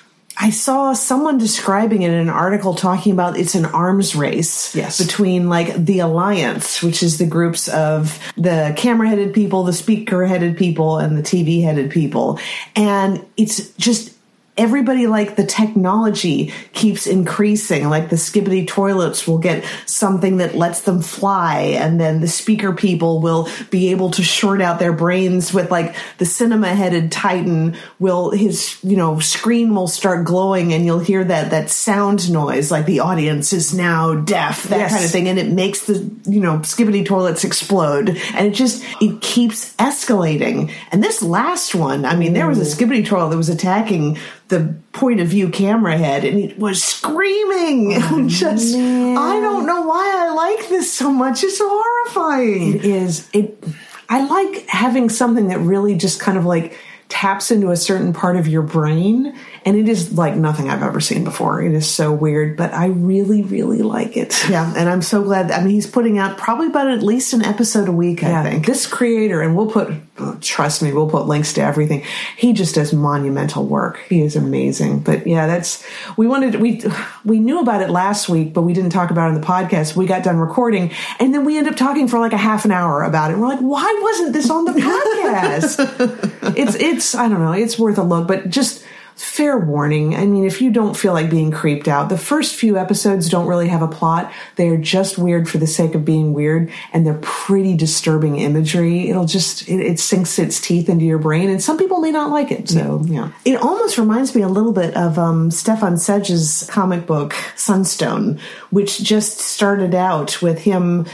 I 0.42 0.48
saw 0.50 0.94
someone 0.94 1.36
describing 1.36 2.00
it 2.00 2.10
in 2.12 2.18
an 2.18 2.30
article 2.30 2.74
talking 2.74 3.12
about 3.12 3.36
it's 3.36 3.54
an 3.54 3.66
arms 3.66 4.16
race 4.16 4.74
Yes. 4.74 4.98
between 4.98 5.50
like 5.50 5.74
the 5.74 5.98
alliance, 5.98 6.82
which 6.82 7.02
is 7.02 7.18
the 7.18 7.26
groups 7.26 7.68
of 7.68 8.18
the 8.36 8.72
camera 8.76 9.08
headed 9.08 9.34
people, 9.34 9.64
the 9.64 9.74
speaker 9.74 10.24
headed 10.24 10.56
people, 10.56 10.98
and 10.98 11.18
the 11.18 11.22
TV 11.22 11.62
headed 11.62 11.90
people. 11.90 12.38
And 12.74 13.22
it's 13.36 13.70
just 13.74 14.14
everybody 14.61 15.07
like 15.07 15.37
the 15.37 15.45
technology 15.47 16.52
keeps 16.75 17.07
increasing 17.07 17.88
like 17.88 18.11
the 18.11 18.17
skibidi 18.17 18.67
toilets 18.69 19.26
will 19.26 19.38
get 19.38 19.64
something 19.87 20.37
that 20.37 20.55
lets 20.55 20.83
them 20.83 21.00
fly 21.00 21.57
and 21.81 21.99
then 21.99 22.21
the 22.21 22.29
speaker 22.29 22.73
people 22.73 23.21
will 23.23 23.49
be 23.71 23.90
able 23.90 24.11
to 24.11 24.23
short 24.23 24.61
out 24.61 24.79
their 24.79 24.93
brains 24.93 25.55
with 25.55 25.71
like 25.71 25.97
the 26.19 26.26
cinema 26.26 26.69
headed 26.75 27.11
titan 27.11 27.75
will 27.99 28.31
his 28.33 28.76
you 28.85 28.97
know 28.99 29.19
screen 29.19 29.75
will 29.75 29.88
start 29.88 30.26
glowing 30.26 30.75
and 30.75 30.85
you'll 30.85 30.99
hear 30.99 31.25
that 31.25 31.50
that 31.50 31.71
sound 31.71 32.31
noise 32.31 32.71
like 32.71 32.85
the 32.85 33.00
audience 33.00 33.55
is 33.55 33.73
now 33.75 34.14
deaf 34.14 34.64
that 34.64 34.79
Yes. 34.81 34.93
kind 34.93 35.05
of 35.05 35.11
thing 35.11 35.29
and 35.29 35.38
it 35.38 35.49
makes 35.50 35.87
the 35.87 35.95
you 36.26 36.40
know 36.40 36.59
skibidi 36.59 37.05
toilets 37.07 37.45
explode 37.45 38.11
and 38.35 38.47
it 38.47 38.52
just 38.55 38.85
it 39.00 39.21
keeps 39.23 39.75
escalating 39.76 40.71
and 40.93 41.02
this 41.02 41.23
last 41.23 41.75
one 41.75 42.05
i 42.05 42.14
mean 42.14 42.35
there 42.35 42.47
was 42.47 42.59
a 42.59 42.76
skibidi 42.76 43.07
toilet 43.07 43.31
that 43.31 43.37
was 43.38 43.49
attacking 43.49 44.19
the 44.50 44.75
point 44.92 45.21
of 45.21 45.28
view 45.28 45.49
camera 45.49 45.97
head 45.97 46.25
and 46.25 46.38
it 46.38 46.59
was 46.59 46.83
screaming. 46.83 47.92
Oh, 48.12 48.28
just 48.28 48.75
i 48.76 49.40
don't 49.40 49.66
know 49.66 49.83
why 49.83 50.12
i 50.16 50.33
like 50.33 50.69
this 50.69 50.92
so 50.92 51.11
much. 51.11 51.42
It's 51.45 51.61
horrifying. 51.62 52.75
It 52.75 52.85
is. 52.85 53.28
It 53.33 53.62
I 54.09 54.26
like 54.26 54.66
having 54.69 55.09
something 55.09 55.49
that 55.49 55.59
really 55.61 55.95
just 55.95 56.21
kind 56.21 56.37
of 56.37 56.45
like 56.45 56.76
taps 57.11 57.50
into 57.50 57.71
a 57.71 57.76
certain 57.76 58.12
part 58.12 58.37
of 58.37 58.49
your 58.49 58.62
brain 58.62 59.37
and 59.67 59.76
it 59.76 59.88
is 59.88 60.14
like 60.14 60.35
nothing 60.37 60.71
I've 60.71 60.83
ever 60.83 61.00
seen 61.00 61.23
before. 61.23 61.61
It 61.62 61.73
is 61.73 61.88
so 61.88 62.12
weird, 62.12 62.57
but 62.57 62.73
I 62.73 62.87
really 62.87 63.43
really 63.43 63.83
like 63.83 64.17
it. 64.17 64.37
yeah 64.49 64.73
and 64.76 64.88
i'm 64.88 65.02
so 65.02 65.23
glad 65.23 65.50
i 65.50 65.61
mean 65.61 65.71
he's 65.71 65.87
putting 65.87 66.19
out 66.19 66.38
probably 66.38 66.67
about 66.69 66.88
at 66.88 67.02
least 67.02 67.33
an 67.33 67.45
episode 67.45 67.88
a 67.88 67.93
week 67.93 68.23
i 68.23 68.43
think 68.43 68.67
This 68.67 68.87
creator, 68.87 69.40
and 69.40 69.57
we'll 69.57 69.71
put, 69.71 69.93
oh, 70.19 70.37
trust 70.40 70.83
me, 70.83 70.93
we'll 70.93 71.09
put 71.09 71.26
links 71.26 71.55
to 71.55 71.62
everything. 71.62 72.05
He 72.37 72.52
just 72.52 72.75
does 72.75 72.93
monumental 72.93 73.64
work. 73.67 73.99
He 74.09 74.21
is 74.21 74.37
amazing. 74.37 75.00
But 75.00 75.26
yeah, 75.26 75.47
that's, 75.47 75.85
we 76.17 76.26
wanted, 76.26 76.57
we, 76.57 76.83
we 77.25 77.38
knew 77.38 77.61
about 77.61 77.83
it 77.83 77.90
last 77.90 78.29
week, 78.29 78.52
but 78.52 78.62
we 78.62 78.73
didn't 78.73 78.90
talk 78.90 79.11
about 79.11 79.31
it 79.31 79.35
in 79.35 79.40
the 79.40 79.47
podcast. 79.47 79.97
We 79.97 80.07
got 80.07 80.23
done 80.23 80.37
recording 80.37 80.93
and 81.19 81.35
then 81.35 81.45
we 81.45 81.59
end 81.59 81.69
up 81.69 81.76
talking 81.76 82.09
for 82.09 82.19
like 82.19 82.33
a 82.33 82.38
half 82.38 82.64
an 82.64 82.71
hour 82.71 83.02
about 83.02 83.31
it. 83.31 83.38
We're 83.38 83.49
like, 83.49 83.61
why 83.61 83.99
wasn't 84.02 84.33
this 84.33 84.50
on 84.50 84.64
the 84.67 84.73
podcast? 84.81 86.57
it's, 86.57 86.75
it's, 86.76 87.00
I 87.14 87.28
don't 87.28 87.40
know, 87.40 87.52
it's 87.52 87.78
worth 87.78 87.99
a 87.99 88.02
look, 88.02 88.28
but 88.28 88.50
just, 88.50 88.85
fair 89.21 89.59
warning. 89.59 90.16
I 90.16 90.25
mean, 90.25 90.47
if 90.47 90.62
you 90.62 90.71
don't 90.71 90.97
feel 90.97 91.12
like 91.12 91.28
being 91.28 91.50
creeped 91.50 91.88
out, 91.88 92.09
the 92.09 92.16
first 92.16 92.54
few 92.54 92.78
episodes 92.78 93.28
don't 93.28 93.47
really 93.47 93.69
have 93.69 93.83
a 93.83 93.88
plot. 93.88 94.33
They 94.57 94.71
are 94.71 94.78
just 94.78 95.19
weird 95.19 95.47
for 95.47 95.59
the 95.59 95.66
sake 95.66 95.95
of 95.95 96.07
being 96.07 96.33
weird, 96.33 96.73
and 96.95 97.07
they're 97.07 97.19
pretty 97.21 97.76
disturbing 97.76 98.38
imagery. 98.38 99.11
It'll 99.11 99.26
just 99.26 99.69
it, 99.69 99.80
it 99.80 100.00
sinks 100.00 100.38
its 100.38 100.59
teeth 100.59 100.88
into 100.88 101.04
your 101.04 101.19
brain, 101.19 101.50
and 101.50 101.62
some 101.62 101.76
people 101.76 102.00
may 102.00 102.11
not 102.11 102.30
like 102.30 102.50
it. 102.50 102.71
So 102.71 103.02
yeah, 103.04 103.30
It 103.45 103.57
almost 103.57 103.99
reminds 103.99 104.35
me 104.35 104.40
a 104.40 104.49
little 104.49 104.73
bit 104.73 104.97
of 104.97 105.19
um, 105.19 105.50
Stjepan 105.50 105.95
Šejić's 105.95 106.66
comic 106.71 107.07
book 107.07 107.35
Sunstone, 107.57 108.40
which 108.71 109.02
just 109.02 109.38
started 109.38 109.95
out 109.95 110.40
with 110.40 110.61
him 110.61 111.07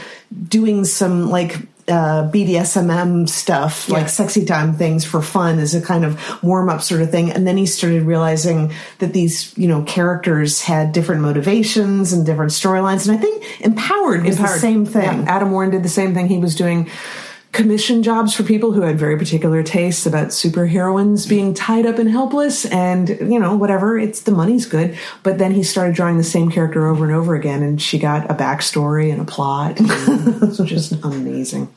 doing 0.47 0.85
some 0.85 1.29
like 1.29 1.57
uh, 1.87 2.29
BDSMM 2.29 3.29
stuff, 3.29 3.87
like 3.87 4.09
sexy 4.09 4.43
time 4.43 4.73
things 4.73 5.05
for 5.05 5.21
fun 5.21 5.59
as 5.59 5.73
a 5.73 5.81
kind 5.81 6.03
of 6.03 6.43
warm 6.43 6.67
up 6.69 6.81
sort 6.81 7.01
of 7.01 7.09
thing. 7.11 7.31
And 7.31 7.47
then 7.47 7.55
he 7.55 7.65
started 7.65 8.03
realizing 8.03 8.73
that 8.99 9.13
these, 9.13 9.57
you 9.57 9.67
know, 9.67 9.83
characters 9.83 10.61
had 10.61 10.91
different 10.91 11.21
motivations 11.21 12.11
and 12.11 12.25
different 12.25 12.51
storylines. 12.51 13.07
And 13.07 13.17
I 13.17 13.21
think 13.21 13.61
Empowered 13.61 14.25
was 14.25 14.37
the 14.37 14.47
same 14.47 14.85
thing. 14.85 15.23
Yeah, 15.23 15.35
Adam 15.35 15.51
Warren 15.51 15.69
did 15.69 15.83
the 15.83 15.89
same 15.89 16.13
thing. 16.13 16.27
He 16.27 16.39
was 16.39 16.55
doing 16.55 16.89
commission 17.53 18.03
jobs 18.03 18.33
for 18.35 18.43
people 18.43 18.71
who 18.71 18.81
had 18.81 18.99
very 18.99 19.17
particular 19.17 19.63
tastes 19.63 20.05
about 20.05 20.27
superheroines 20.27 21.27
being 21.27 21.53
tied 21.53 21.85
up 21.85 21.97
and 21.97 22.09
helpless 22.09 22.65
and 22.65 23.09
you 23.09 23.39
know 23.39 23.55
whatever 23.55 23.97
it's 23.97 24.21
the 24.21 24.31
money's 24.31 24.65
good 24.65 24.95
but 25.23 25.37
then 25.39 25.51
he 25.51 25.63
started 25.63 25.95
drawing 25.95 26.17
the 26.17 26.23
same 26.23 26.51
character 26.51 26.85
over 26.87 27.03
and 27.05 27.13
over 27.15 27.33
again 27.35 27.63
and 27.63 27.81
she 27.81 27.97
got 27.97 28.29
a 28.29 28.33
backstory 28.35 29.11
and 29.11 29.21
a 29.21 29.25
plot 29.25 29.79
and 29.79 29.89
it's 30.43 30.57
just 30.57 30.91
amazing 31.03 31.67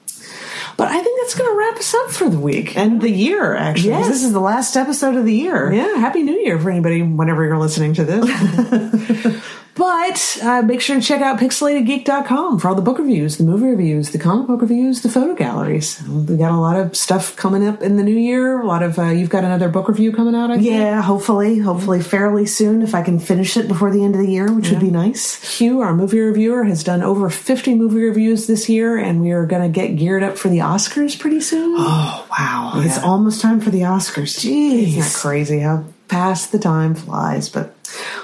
but 0.77 0.89
i 0.89 1.01
think 1.01 1.21
that's 1.23 1.35
going 1.35 1.51
to 1.51 1.57
wrap 1.59 1.77
us 1.79 1.95
up 1.95 2.11
for 2.11 2.29
the 2.29 2.39
week 2.39 2.77
And 2.77 3.01
the 3.01 3.11
year, 3.11 3.55
Actually, 3.55 3.91
Yes. 3.91 4.09
This 4.09 4.23
is 4.25 4.33
the 4.33 4.41
last 4.41 4.77
episode 4.77 5.15
of 5.17 5.25
the 5.25 5.35
year. 5.35 5.73
yeah, 5.73 5.95
happy 5.97 6.23
New 6.23 6.37
Year 6.39 6.59
for 6.59 6.69
anybody 6.71 7.03
whenever 7.03 7.45
you're 7.45 7.59
listening 7.59 7.95
to 7.95 8.05
this. 8.05 9.43
but 9.75 10.39
uh, 10.43 10.63
make 10.63 10.81
sure 10.81 10.97
to 10.97 11.03
check 11.03 11.21
out 11.23 11.39
pixelatedgeek.com 11.39 12.59
for 12.59 12.69
all 12.69 12.75
the 12.75 12.83
book 12.83 12.99
reviews, 12.99 13.37
the 13.39 13.45
movie 13.45 13.67
reviews, 13.67 14.11
the 14.11 14.19
comic 14.19 14.47
book 14.47 14.61
reviews, 14.61 15.03
the 15.03 15.09
photo 15.09 15.35
galleries. 15.35 16.03
We 16.07 16.37
got 16.37 16.53
a 16.53 16.61
lot 16.61 16.77
of 16.77 16.97
stuff 16.97 17.37
coming 17.37 17.67
up 17.67 17.83
in 17.83 17.97
the 17.97 18.03
new 18.03 18.17
year. 18.17 18.61
A 18.61 18.67
lot 18.67 18.83
of 18.83 18.99
uh, 18.99 19.07
you've 19.07 19.31
got 19.31 19.45
another 19.45 19.69
book 19.69 19.89
review 19.89 20.13
coming 20.13 20.35
out. 20.35 20.51
I 20.51 20.57
think. 20.57 20.69
Yeah, 20.69 21.01
hopefully, 21.03 21.59
hopefully 21.59 22.03
fairly 22.03 22.47
soon 22.47 22.83
if 22.83 22.95
I 22.95 23.03
can 23.03 23.19
finish 23.19 23.57
it 23.57 23.69
before 23.69 23.91
the 23.91 24.03
end 24.05 24.15
of 24.15 24.21
the 24.21 24.31
year, 24.31 24.53
which 24.53 24.71
would 24.71 24.81
be 24.81 24.91
nice. 24.91 25.59
Hugh, 25.59 25.81
our 25.81 25.95
movie 25.95 26.21
reviewer, 26.21 26.65
has 26.65 26.85
done 26.85 27.03
over 27.03 27.31
50 27.31 27.75
movie 27.75 28.03
reviews 28.03 28.47
this 28.47 28.69
year, 28.69 28.99
and 28.99 29.21
we 29.21 29.31
are 29.31 29.47
going 29.47 29.63
to 29.63 29.69
get 29.69 29.97
geared 29.97 30.23
up 30.23 30.37
for 30.37 30.49
the 30.49 30.59
Oscars 30.59 31.19
pretty 31.19 31.41
soon. 31.41 31.77
Oh 31.79 32.27
wow, 32.31 32.73
it's 32.77 32.99
almost 32.99 33.41
time 33.41 33.61
for 33.61 33.71
the 33.71 33.81
Oscars. 33.81 34.39
Jeez, 34.39 34.89
Isn't 34.89 35.01
that 35.01 35.15
crazy 35.15 35.61
how 35.61 35.85
fast 36.09 36.53
the 36.53 36.59
time 36.59 36.95
flies? 36.95 37.49
But 37.49 37.75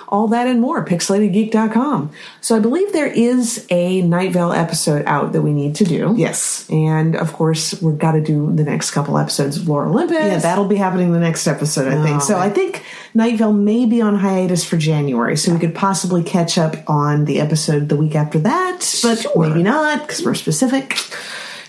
all 0.09 0.29
that 0.29 0.47
and 0.47 0.61
more, 0.61 0.85
pixelatedgeek.com. 0.85 2.11
So 2.41 2.57
I 2.57 2.61
believe 2.61 2.93
there 2.93 3.07
is 3.07 3.67
a 3.71 4.03
Night 4.03 4.33
Vale 4.33 4.53
episode 4.53 5.05
out 5.07 5.33
that 5.33 5.43
we 5.43 5.53
need 5.53 5.75
to 5.77 5.85
do. 5.85 6.15
Yes. 6.17 6.67
And 6.71 7.17
of 7.17 7.33
course, 7.33 7.81
we've 7.83 7.99
got 7.99 8.13
to 8.13 8.21
do 8.21 8.53
the 8.55 8.65
next 8.65 8.93
couple 8.93 9.19
episodes 9.19 9.57
of 9.57 9.69
Lore 9.69 9.87
Olympus. 9.87 10.17
Yeah, 10.17 10.39
that'll 10.39 10.67
be 10.69 10.77
happening 10.77 11.13
the 11.13 11.19
next 11.21 11.47
episode, 11.47 11.89
I 11.93 12.03
think. 12.03 12.17
Oh, 12.17 12.21
so 12.21 12.39
I 12.39 12.51
think 12.51 12.85
Night 13.15 13.37
Vale 13.39 13.53
may 13.53 13.87
be 13.87 14.01
on 14.01 14.15
hiatus 14.17 14.65
for 14.65 14.77
January, 14.77 15.37
so 15.37 15.53
we 15.53 15.59
could 15.59 15.75
possibly 15.75 16.23
catch 16.23 16.59
up 16.59 16.77
on 16.89 17.25
the 17.25 17.41
episode 17.41 17.89
the 17.89 17.97
week 17.97 18.15
after 18.15 18.39
that, 18.41 18.79
but 19.03 19.19
Sure. 19.19 19.49
maybe 19.49 19.63
not 19.63 20.03
because 20.07 20.25
we're 20.25 20.35
specific. 20.35 20.97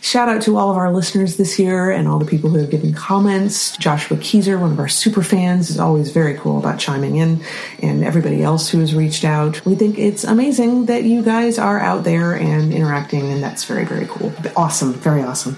Shout 0.08 0.30
out 0.30 0.42
to 0.44 0.56
all 0.56 0.72
of 0.72 0.78
our 0.78 0.90
listeners 0.94 1.36
this 1.36 1.60
year 1.60 1.92
and 1.92 2.08
all 2.08 2.18
the 2.18 2.26
people 2.26 2.50
who 2.50 2.60
have 2.60 2.70
given 2.70 2.94
comments. 2.94 3.76
Joshua 3.76 4.16
Keyser, 4.16 4.58
one 4.58 4.72
of 4.72 4.80
our 4.80 4.88
super 4.88 5.22
fans, 5.22 5.70
is 5.70 5.80
always 5.80 6.12
very 6.12 6.36
cool 6.36 6.60
about 6.60 6.80
chiming 6.80 7.18
in, 7.18 7.42
and 7.82 8.06
everybody 8.06 8.42
else 8.42 8.70
who 8.70 8.80
has 8.80 8.96
reached 8.96 9.26
out. 9.26 9.66
We 9.66 9.76
think 9.76 10.00
it's 10.00 10.24
amazing 10.24 10.86
that 10.86 11.04
you 11.04 11.24
guys 11.24 11.60
are 11.60 11.82
out 11.82 12.06
there 12.06 12.34
and 12.36 12.72
interacting, 12.72 13.30
and 13.34 13.44
that's 13.44 13.66
very, 13.66 13.84
very 13.84 14.06
cool. 14.08 14.32
Awesome, 14.56 14.94
very 14.94 15.24
awesome. 15.24 15.58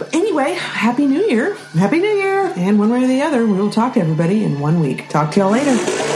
But 0.00 0.12
anyway, 0.16 0.54
Happy 0.54 1.06
New 1.06 1.22
Year. 1.28 1.54
Happy 1.74 2.00
New 2.00 2.08
Year! 2.08 2.52
And 2.56 2.76
one 2.76 2.90
way 2.90 3.04
or 3.04 3.06
the 3.06 3.22
other, 3.22 3.46
we 3.46 3.52
will 3.52 3.70
talk 3.70 3.94
to 3.94 4.00
everybody 4.00 4.42
in 4.42 4.58
one 4.58 4.80
week. 4.80 5.08
Talk 5.08 5.30
to 5.34 5.40
y'all 5.40 5.52
later. 5.52 6.09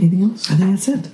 Anything 0.00 0.22
else? 0.22 0.50
I 0.50 0.54
think 0.54 0.70
that's 0.70 0.88
it. 0.88 1.10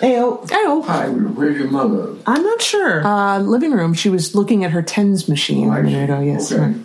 Ayo. 0.00 0.46
Oh, 0.52 0.82
Hi, 0.82 1.08
where's 1.08 1.56
your 1.58 1.70
mother? 1.70 2.14
I'm 2.26 2.42
not 2.42 2.60
sure. 2.60 3.06
uh, 3.06 3.38
living 3.38 3.72
room. 3.72 3.94
She 3.94 4.10
was 4.10 4.34
looking 4.34 4.64
at 4.64 4.72
her 4.72 4.82
tens 4.82 5.28
machine 5.28 5.70
Oh, 5.70 5.72
I 5.72 5.78
a 5.80 5.84
see. 5.84 5.90
minute 5.92 6.04
ago. 6.10 6.20
Yes. 6.20 6.52
Okay. 6.52 6.60
right. 6.62 6.76